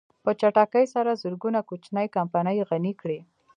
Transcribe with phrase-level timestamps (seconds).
[0.23, 3.19] په چټکۍ سره زرګونه کوچنۍ کمپنۍ يې غني کړې.